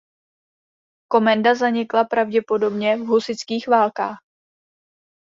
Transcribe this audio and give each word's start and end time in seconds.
Komenda 1.07 1.53
zanikla 1.55 2.03
pravděpodobně 2.03 2.97
v 2.97 2.99
husitských 2.99 3.67
válkách. 3.67 4.17